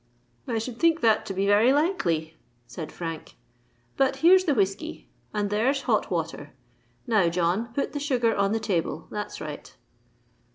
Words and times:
"I 0.47 0.57
should 0.57 0.79
think 0.79 1.01
that 1.01 1.27
to 1.27 1.33
be 1.35 1.45
very 1.45 1.71
likely," 1.71 2.35
said 2.65 2.91
Frank. 2.91 3.35
"But 3.97 4.15
here's 4.25 4.45
the 4.45 4.55
whiskey—and 4.55 5.51
there's 5.51 5.83
hot 5.83 6.09
water. 6.09 6.53
Now, 7.05 7.29
John, 7.29 7.67
put 7.75 7.91
the 7.93 7.99
sugar 7.99 8.35
on 8.35 8.51
the 8.51 8.59
table: 8.59 9.07
that's 9.11 9.39
right!" 9.39 9.71